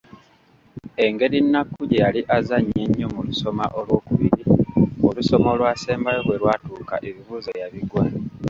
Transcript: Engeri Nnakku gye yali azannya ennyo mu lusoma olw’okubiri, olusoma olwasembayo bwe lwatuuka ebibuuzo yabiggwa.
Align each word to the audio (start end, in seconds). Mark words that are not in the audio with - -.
Engeri 1.05 1.37
Nnakku 1.43 1.81
gye 1.89 1.97
yali 2.03 2.21
azannya 2.37 2.77
ennyo 2.85 3.07
mu 3.15 3.21
lusoma 3.27 3.65
olw’okubiri, 3.79 4.43
olusoma 5.07 5.47
olwasembayo 5.53 6.19
bwe 6.23 6.39
lwatuuka 6.41 6.95
ebibuuzo 7.07 7.51
yabiggwa. 7.61 8.03